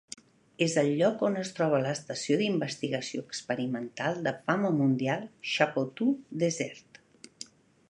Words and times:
És 0.65 0.75
el 0.81 0.87
lloc 1.01 1.19
on 1.27 1.35
es 1.41 1.51
troba 1.59 1.81
l'estació 1.83 2.37
d'investigació 2.39 3.23
experimental 3.27 4.19
de 4.29 4.35
fama 4.49 4.73
mundial 4.81 5.29
Shapotou 5.53 6.13
Desert. 6.45 7.03